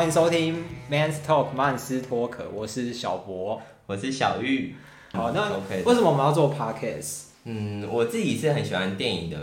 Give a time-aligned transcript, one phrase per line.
[0.00, 3.60] 好，欢迎收听 Man's Talk 曼斯托克，我是小博。
[3.84, 4.74] 我是小玉。
[5.12, 5.42] 好，那
[5.84, 7.24] 为什么我们要做 podcast？
[7.44, 9.36] 嗯，我自己是很喜欢电影的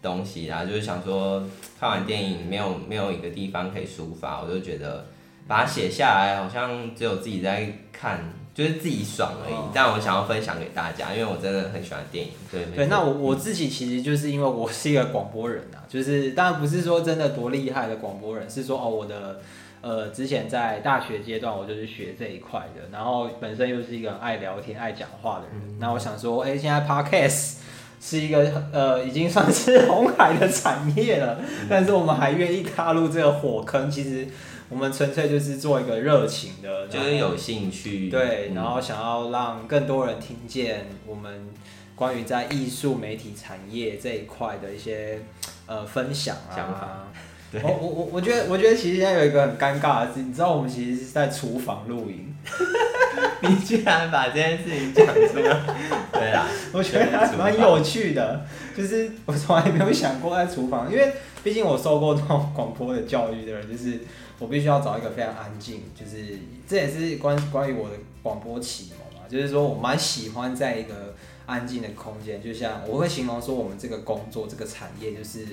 [0.00, 1.42] 东西啦，就是想说
[1.80, 5.04] 看完电影没有没有一个地方可以抒发，我就觉得
[5.48, 9.52] 把它写下来，好像只有自己在看，就是自己爽而已。
[9.52, 12.30] 哦但我想要分享给大家，因为我真的很喜欢电影。
[12.52, 19.40] 对对，那我我自己其实就是因为我是一个广播人啊，就是当然不是说真的多厉害的广播人，是说哦我的
[19.84, 27.56] 呃之前在大学阶段我就是学这一块的，然后本身又是一个很爱聊天、爱讲话的人，那我想说，哎、现在 podcast
[28.00, 31.38] 是一个呃已经算是红海的产业了，
[31.68, 34.26] 但是我们还愿意踏入这个火坑，其实
[34.70, 38.08] 我们纯粹就是做一个热情的，就是有兴趣。
[38.08, 41.48] 对，嗯然后想要让更多人听见我们
[41.94, 45.20] 关于在艺术媒体产业这一块的一些
[45.66, 47.08] 呃分享啊想法。
[47.54, 47.62] 对。
[47.62, 52.34] 我我我我觉得我觉得其实现在有一个很尴尬的事，你知道我们其实是在厨房录影，
[53.42, 55.62] 你居然把这件事情讲出来，
[56.12, 58.44] 对啦， 我觉得还蛮有趣的，
[58.76, 64.00] 就是我从来没有想过在厨房，因为毕竟我受过这种广播的教育的人，就是
[64.38, 71.14] 我必须要找一个非常安静，就是这也是关关于我的广播启蒙嘛，就是说我蛮喜欢在一个
[71.46, 75.46] 安静的空间，就像我会形容说我们这个工作这个产业就是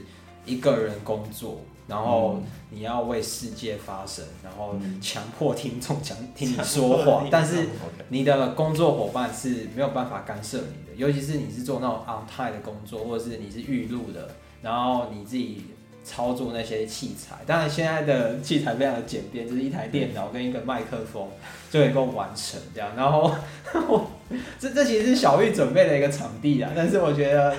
[0.46, 7.68] 一个人工作，然后你要为世界发声，然后嗯强迫听众讲听你说话，但是
[8.10, 14.30] 你的工作伙伴是没有办法干涉你的，尤其是你是做那种 on time 的工作，或者是你是预录的，
[14.62, 15.66] 然后你自己
[16.04, 17.36] 操作那些器材。
[17.46, 21.28] 当然，现在的器材非常的简便，就是一台电脑跟一个麦克风
[21.70, 22.90] 就能够完成这样。
[22.96, 23.32] 然后
[23.88, 24.08] 我
[24.58, 27.56] 这这其实是小玉准备的一个场地啊，但是我觉得，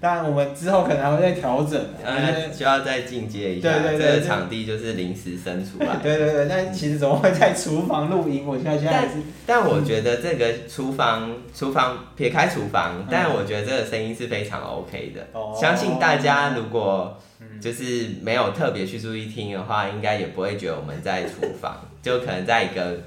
[0.00, 3.72] 当然我们之后可能还会再调整啊，呃，需要再进阶一下。
[3.72, 5.96] 对对对对这个场地就是临时生出来。
[6.02, 8.46] 对对对，但其实怎么会在厨房录音？
[8.46, 9.14] 我现在现在还是
[9.44, 15.26] 但我觉得这个厨房，厨房撇开厨房嗯，但我觉得这个声音是非常 OK 的。
[15.32, 23.00] 哦相信大家如果嗯就是没有特别去注意听的话，应该也不会觉得我们在厨房， 就可能在一个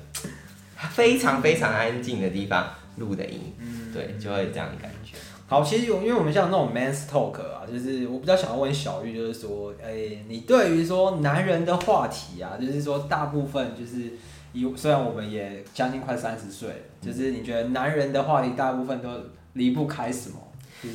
[0.91, 5.16] 非常非常安静的地方录的音，嗯对，就会这样感觉。
[5.51, 14.13] 好，其实有，因为我们像那种 man's talk 啊，就是我比较想要问小玉，就是说，哎、你对于说男人的话题啊，就是说大部分就是
[14.53, 19.09] 以虽然我们也将近快三十岁了，就是你觉得男人的话题大部分都
[19.51, 20.38] 离不开什么？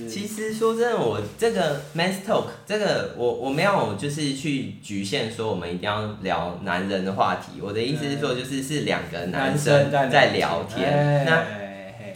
[0.09, 7.61] 其实说真的，我这个 man's talk 这个我我没有就是去局限说我们一定要聊男人的话题。
[7.61, 11.27] 我的意思是说，就是是两个男生在在聊天。
[11.27, 11.66] 那那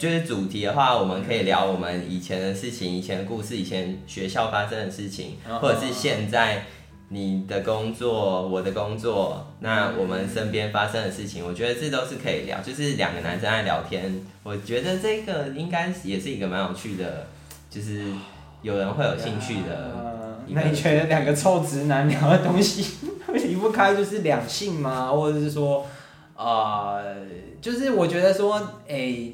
[0.01, 6.63] 就是主题的话，我们可以聊我们以前的事情、以前的故事、以前学校发生的事情，嗯或者是现在
[7.09, 12.59] 你的工作、我的工作，那我们身边发生的事情，我觉得这都是可以聊。
[12.61, 17.27] 就是两个男生在聊天，我觉得这个应该也是一个蛮有趣的，
[17.69, 18.05] 就是
[18.63, 20.39] 有人会有兴趣的。
[20.47, 22.83] 那你觉得两个臭直男聊的东西
[23.35, 25.11] 离不开就是两性吗？
[25.11, 25.85] 或者是说，
[26.35, 27.17] 呃，
[27.61, 29.31] 就是我觉得说，哎、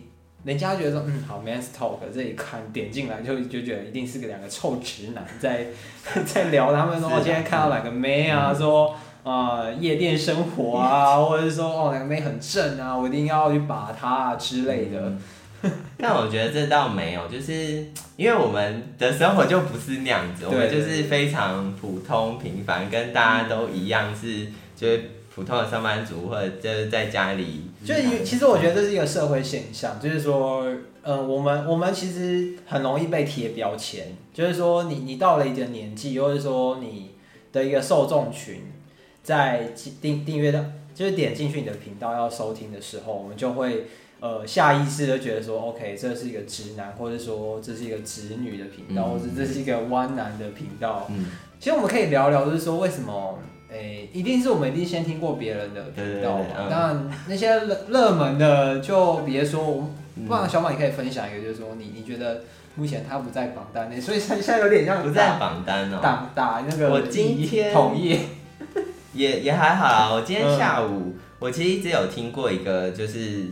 [0.47, 5.67] 人家觉得说，嗯，好，man's talk，这一看点进来就就觉得一定是个两个臭直男在
[6.25, 8.95] 在聊他们说，哦，今天看到哪个妹啊，说。
[9.23, 15.11] 呃，夜店生活啊，或者是说哦，哪个妹很正啊，我一定要去把她啊之类的。
[15.99, 24.47] 但我觉得这倒没有，就是因为我们的生活就不是那样子，我们对就是非常普通平凡，跟大家都一样是
[24.77, 25.01] 就是
[25.35, 27.66] 普通的上班族，或者就是在家里。
[27.85, 30.65] 就是其实我觉得这是一个社会现象，就是说，
[31.03, 37.11] 呃，我们我们其实很容易被贴标签，就是说你你到了一个年纪，或者说你
[37.53, 38.63] 的一个受众群，
[39.23, 43.85] 在订订阅的，就是点进去你的频道要收听的时候，我们就会
[44.19, 51.05] 呃下意识的觉得说，OK，这是一个直男，或者说这是一个直女的频道，嗯或者这是一个弯男的频道。
[51.09, 51.27] 嗯，
[51.59, 53.39] 其实我们可以聊聊，就是说为什么，
[53.77, 56.45] 诶、一定是我们一定先听过别人的频道嘛。
[56.45, 59.89] 对对对嗯当然，那些热热门的就别说，我
[60.27, 62.41] 不然小马你可以分享一个，就是说你你觉得
[62.75, 68.19] 目前他不在榜单内，所以现在有点像不在榜单哦、打打那个我今天同意，
[69.13, 70.09] 也也还好啦。
[70.13, 73.45] 我今天嗯下午、我其实只有听过一个，就是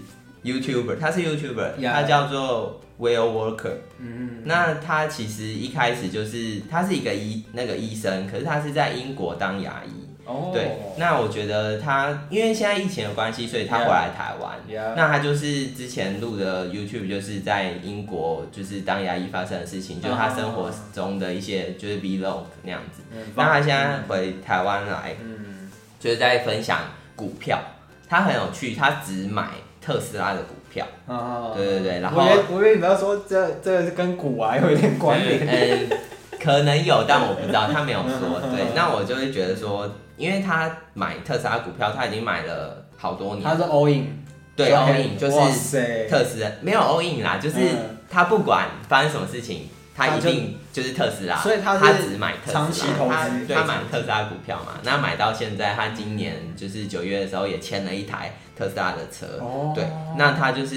[0.43, 4.05] YouTuber，他是 YouTuber，、他叫做 Will Worker 嗯。
[4.07, 10.04] 嗯，那他其实一开始就是他是一个医那个医生，可是他是在英国当牙医。
[10.25, 14.57] 哦，对，那我觉得他因为现在疫情的关系，所以他回来台湾。
[14.67, 23.03] Yeah 那他就是之前录的 YouTube，就是在英国就是当牙医发生的事情，就是他生活中的一些就是 vlog 那样子。
[23.13, 26.79] 嗯那他现在回台湾来，嗯就是在分享
[27.15, 27.59] 股票，
[28.09, 29.49] 他很有趣，他只买
[29.79, 30.85] 特斯拉的股票。
[31.07, 35.47] 啊，对对对然后我以为我以为你要说这这个是跟股啊有一点关联。
[35.47, 35.97] 嗯，
[36.45, 38.39] 可能有，但我不知道，他没有说。
[38.51, 43.43] 对，那我就会觉得说，因为他买特斯拉股票，他已经买了好多年。
[43.43, 44.23] 他是 all in，
[44.55, 51.35] 对 all in 就是，特斯拉，没有 all in 啦，就是嗯他不管发生什么事情，他一定就是特斯拉。
[51.37, 59.25] 所以他是他只买特斯拉，长期投资他买特斯拉股票嘛，那买到现在，他今年就是九月的时候也签了一台特斯拉的车。
[59.41, 59.83] 哦对，
[60.15, 60.75] 那他就是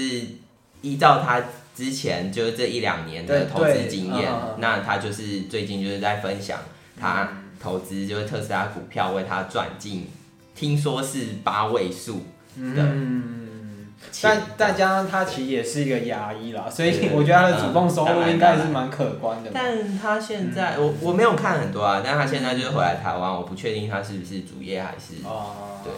[0.81, 1.39] 依照他
[1.79, 6.59] 之前就是这一两年的投资对经验那他就是最近就是在分享
[6.99, 10.07] 他投资就是特斯拉股票为他赚进，
[10.53, 12.25] 听说是八位数
[12.57, 13.87] 嗯，
[14.21, 19.51] 但但加上他其实也是一个牙医啦，所以我觉得他的主动收入应该是蛮可观的嘛。
[19.53, 25.93] 但他现在我我没有看很多啊，但他现在就是回来台湾，我不确定他是不是主业还是哦，对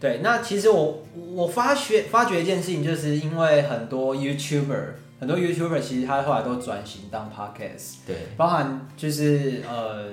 [0.00, 1.02] 对，那其实我
[1.34, 4.84] 我发觉发觉一件事情，就是因为很多 YouTuber，
[5.18, 8.16] 很多 YouTuber 其实他后来都转型当 Podcast，对。
[8.36, 10.10] 包含就是呃，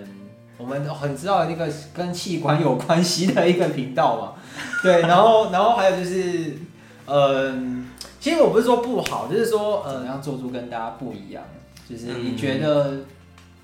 [0.58, 4.34] 我们很知道的那个跟器官有关系的一个频道嘛，
[4.82, 6.54] 对，然后然后还有就是
[7.08, 7.88] 嗯、
[8.20, 11.44] 其实我不是说不好，就是说呃，要做出跟大家不一样，
[11.88, 12.38] 就是你嗯。
[12.38, 13.02] 觉得、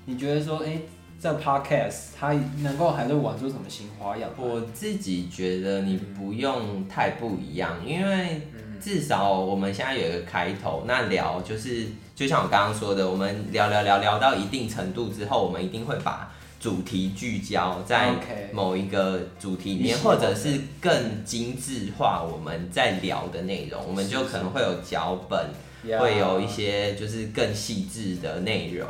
[0.04, 0.78] 你觉得说，哎、
[1.22, 2.32] 这 podcast 它
[2.62, 4.28] 能够还是玩出什么新花样？
[4.36, 8.72] 我自己觉得你不用太不一样，因为嗯。
[8.82, 11.86] 至少我们现在有一个开头，那聊就是
[12.16, 18.10] 就像我刚刚说的，我们聊聊聊聊到一定程度之后，我们一定会把主题聚焦在
[18.52, 25.50] 某一个主题里面，或者是更精致化我们在聊的内容，我们就可能会有脚本，
[25.84, 28.88] 会有一些就是更细致的内容。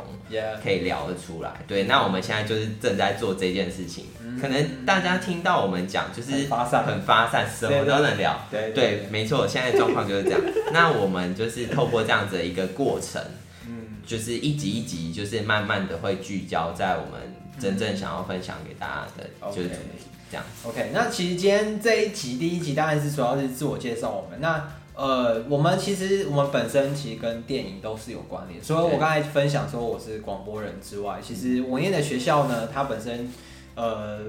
[0.63, 1.51] 可以聊得出来。
[1.67, 4.05] 对，那我们现在就是正在做这件事情。
[4.19, 8.47] 嗯可能大家听到我们讲，就是很发散很发散，什么都能聊。
[8.49, 10.41] 对对，没错，现在状况就是这样。
[10.73, 13.21] 那我们就是透过这样子的一个过程，
[13.67, 20.43] 嗯就是一集一集，就是慢慢的会聚焦在我们真正想要分享给大家的，就是主题这样。
[20.63, 24.41] OK，那其实今天这一集第一集当然是主要是自我介绍我们。
[24.41, 28.63] 那呃，我们其实我们本身其实跟电影都是有关联。
[28.63, 33.31] 所以我刚才分享说我是广播人之外，其实我念的学校呢，它本身
[33.75, 34.19] 呃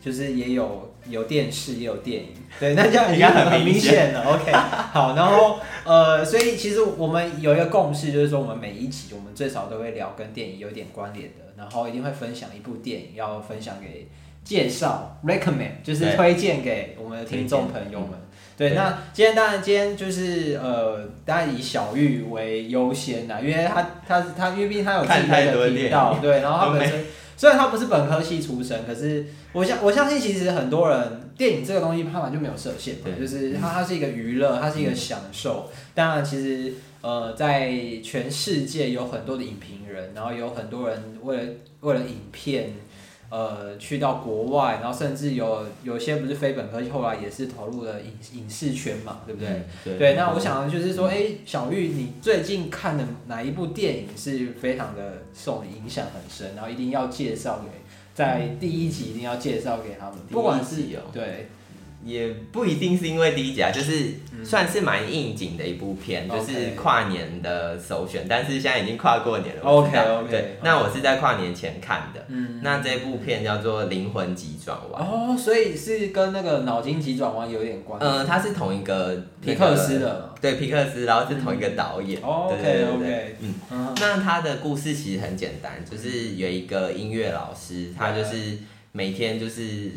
[0.00, 2.28] 就是也有有电视也有电影，
[2.58, 4.24] 对，那这样已经很很明明显了。
[4.24, 4.52] OK，
[4.92, 14.08] 好，然后呃，所以其实我们有一个共识，就是说我们每一集我们最少都会聊跟电影有点关联的，然后一定会分享一部电影，要分享给
[14.44, 18.10] 介绍 recommend，就是推荐给我们的听众朋友们。
[18.60, 27.06] 对，那今天当然今天就是呃，当然以小玉为优先啦，因为他他他因为毕竟他有自己的频，道对，然后他本身
[27.38, 29.24] 虽然他不是本科系出身，可是
[29.54, 35.70] 我相我相信其实很多人电影这个东西它本来就没有设限嘛，对就是它它是一个娱乐，它是一个享受。
[35.94, 37.72] 当然，其实呃，在
[38.04, 41.42] 全世界有很多的影评人，然后有很多人为了
[41.80, 42.74] 为了影片。
[43.30, 49.48] 呃，去到国外，然后甚至有有些不是非本科，后来也是投入了影影视圈嘛，对不对？
[49.48, 57.70] 嗯对对，那我想的就是说，哎、小玉，你最近看的哪一部电影是非常的受你影响很深，然后一定要介绍给，
[58.12, 60.82] 在第一集一定要介绍给他们，不管是
[61.12, 61.48] 对，
[62.04, 64.40] 也不一定是因为第一集啊，就是嗯。
[64.42, 69.62] 算是蛮应景的一部片，就是跨年的首选，但是现在已经跨过年了。
[69.62, 70.02] 我知道。
[70.20, 72.24] OK，OK，对，那我是在跨年前看的。
[72.28, 79.14] 嗯，那这部片叫做《灵魂急转弯》，哦，所以是跟那个脑筋急转弯有点关嗯，呃，它是同一个
[79.44, 80.34] 皮克斯的。
[80.40, 82.18] 对皮克斯，然后是同一个导演。
[82.22, 83.36] 哦对对对。
[83.70, 88.56] 嗯，那他的故事其实很简单，就是有一个音乐老师，他就是
[88.92, 89.90] 每天就是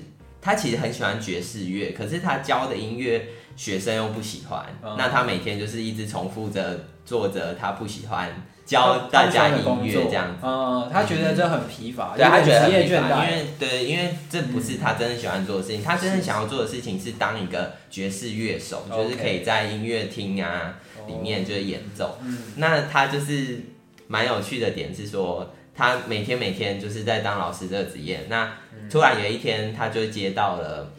[0.44, 4.96] 他其实很喜欢爵士乐，可是他教的音乐学生又不喜欢，嗯。
[4.98, 8.30] 那他每天就是一直重复着做着他不喜欢
[8.66, 10.46] 教大家音乐这样子。
[10.46, 20.76] 嗯，他觉得这很疲乏，对他觉得很疲乏，因怠，为对，因为这不是他真正喜欢做的事情，他真正想要做的事情是当一个爵士乐手，就是可以在音乐厅啊
[21.08, 22.18] 里面就是演奏。
[22.22, 22.38] 嗯。
[22.58, 23.62] 那他就是
[24.08, 28.26] 蛮有趣的点是说，他每天每天就是在当老师这个职业。
[28.30, 30.92] 那嗯突然有一天，他就接到了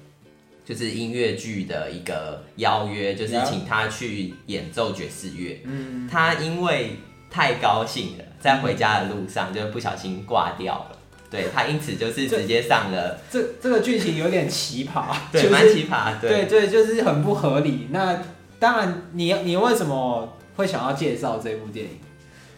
[0.64, 5.60] 就是音乐剧的一个邀约，就是请他去演奏爵士乐。
[5.64, 6.96] 嗯，他因为
[7.30, 10.98] 太高兴了，在回家的路上就不小心挂掉了。
[11.30, 17.88] 对他因此就是直接上了，这这个剧情有点奇葩，对，就是蛮奇葩，对对，就是很不合理。
[17.90, 18.22] 那
[18.60, 21.98] 当然你，你为什么会想要介绍这部电影？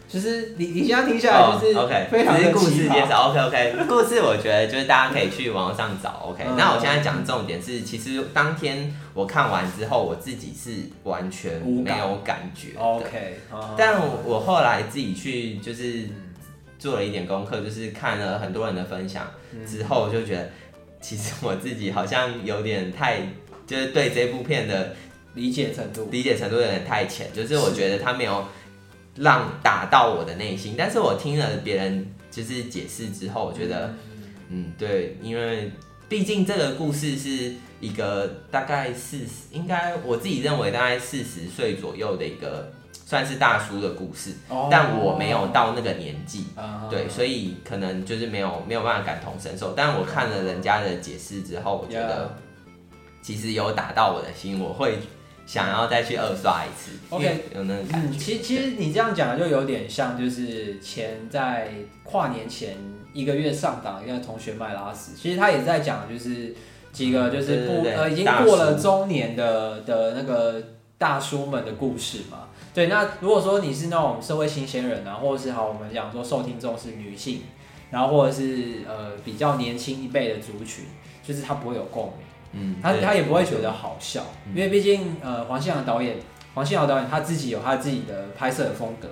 [0.07, 6.55] 就是你你现在听下来就是哦 OK，非常的故事介绍 OK OK，故事我觉得就是大家可以去网上找 OK、嗯。
[6.57, 12.79] 那我现在讲的重点是，其实当天我看完之后，我自己是完全没有感觉的。
[12.79, 13.39] OK，
[13.77, 16.07] 但我我后来自己去就是
[16.79, 19.29] 做了一点功课，就是看了很多人的分享
[19.67, 20.49] 之后，我就觉得
[21.01, 23.19] 其实我自己好像有点太，
[23.65, 24.95] 就是对这部片的
[25.33, 26.07] 理解程度。
[26.09, 28.45] 理解程度有点太浅，就是我觉得他没有
[29.17, 30.75] 让打到我的内心。
[30.77, 33.93] 但是我听了别人就是解释之后，我觉得
[34.49, 35.71] 嗯对，因为
[36.07, 46.45] 毕竟这个故事是一个大概四十，应该我自己认为大概四十岁左右的一个算是大叔的故事，哦但我没有到那个年纪。
[46.55, 52.33] 啊对，所以可能就是没有没有办法感同身受，但我看了人家的解释之后，我觉得
[53.21, 54.97] 其实有打到我的心，我会
[55.47, 61.69] 想要再去二刷一次 OK 有那个感嗯，其实其实你这样讲就有点像，就是前在
[62.03, 62.75] 跨年前
[63.13, 66.53] 一个月上档一个同学麦拉斯，其实他也在讲，就是
[66.91, 70.61] 几个就是不呃已经过了叔中年的的那个
[70.97, 72.49] 大叔们的故事嘛。
[72.73, 77.41] 对，那如果说你是那种社会新鲜人啊，或者是好我们讲说受听众是女性，
[77.89, 80.83] 然后或者是呃比较年轻一辈的族群，
[81.25, 82.26] 就是他不会有共鸣。
[82.53, 84.55] 嗯，他他也不会觉得好笑，嗯。
[84.55, 86.17] 因为毕竟呃黄信尧导演，
[86.53, 89.09] 黄信尧导演他自己有他自己的拍摄的风格，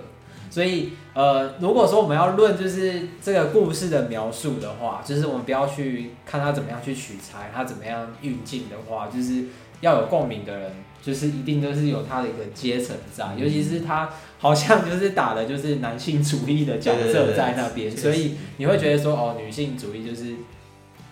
[0.49, 9.45] 所以呃如果说我们要论就是这个故事的描述的话，就是我们不要去看他怎么样去取材，他怎么样运镜的话，就是
[9.81, 13.39] 要有共鸣的人，就是一定都是有他的一个阶层在，嗯。
[13.39, 20.33] 尤其是他好像就是打的就是男性主义的角色在那边，所以你会觉得说哦女性主义就是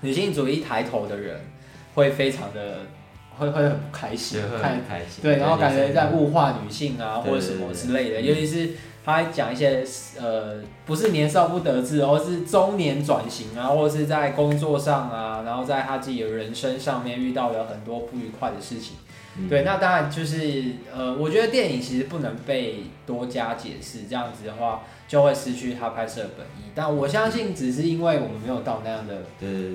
[0.02, 1.40] 女性主义抬头的人
[1.96, 2.80] 会非常的
[3.38, 5.22] 会会很不开心对，会看很开心。
[5.22, 8.70] 对，然后感觉在物化女性啊，或者什么之类的，尤其是
[9.06, 9.84] 他还讲一些
[10.20, 18.96] 呃，不是年少不得志，而是中年转型啊，或者是在工作上啊，然后在他自己的人生上面遇到了很多不愉快的事情。
[19.36, 20.64] 嗯对，那当然就是
[20.96, 26.70] 呃，我觉得电影其实不能被多加解释，这样子的话就会失去他拍摄的本意。
[26.76, 29.24] 但我相信，只是因为我们没有到那样的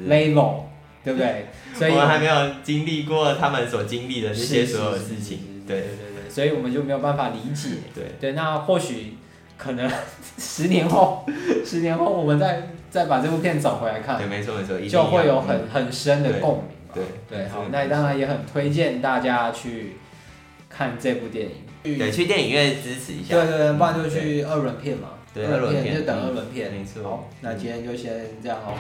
[0.07, 0.61] ，level，
[1.05, 1.47] 对不对？
[1.75, 5.65] 所以我们还没有经历过他们所经历的这些所有事情。
[5.67, 7.77] 对对对对对，所以我们就没有办法理解。
[7.95, 9.15] 对，对，那或许
[9.57, 9.91] 可能
[10.39, 11.27] 十年后，
[11.65, 16.95] 十年后我们再再把这部片找回来看对，，没错没错，就会有要很很深的共鸣嘛。
[16.95, 19.97] 对对，好，那当然也很推荐大家去
[20.69, 21.53] 看这部电影。
[21.99, 23.35] 对去电影院支持一下。
[23.35, 25.11] 对对对，不然就去二轮片嘛。
[25.35, 26.73] 对二轮片就等嗯二轮片。
[26.73, 28.13] 没错好，那今天就先
[28.43, 28.75] 这样哦。